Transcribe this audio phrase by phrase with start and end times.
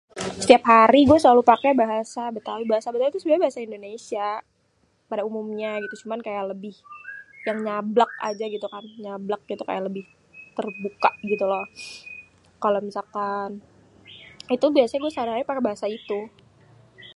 [0.43, 2.63] Setiap hari gua selalu paké bahasa Betawi.
[2.71, 4.27] Bahasa Betawa tuh sebenernya bahasa Indonesia
[5.09, 6.75] pada umumnya gitu cuman kayak lebih
[7.47, 8.83] yang nyablak aja gitu kan.
[9.05, 9.81] Nyablak gitu kayak
[10.57, 11.63] terbuka gitu lho.
[12.63, 13.49] Kalo misalkan
[14.55, 14.65] itu
[15.15, 16.19] sehari-hari gua paké bahasa itu.